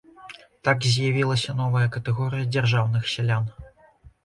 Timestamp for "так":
0.67-0.87